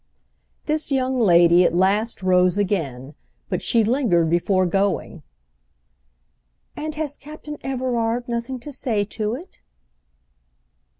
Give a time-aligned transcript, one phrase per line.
[0.65, 3.13] This young lady at last rose again,
[3.49, 5.21] but she lingered before going.
[6.75, 9.61] "And has Captain Everard nothing to say to it?"